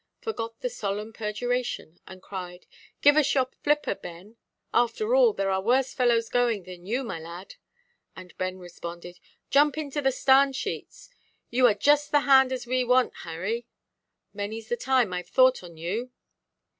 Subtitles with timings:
[0.19, 2.65] —forgot the solemn perjuration, and cried,
[3.03, 4.35] "Give us your flipper, Ben;
[4.73, 7.53] after all, there are worse fellows going than you, my lad:"
[8.15, 9.19] and Ben responded,
[9.51, 11.11] "Jump into the starn–sheets;
[11.51, 13.67] you are just the hand as we want, Harry.
[14.35, 16.09] Manyʼs the time Iʼve thought on you."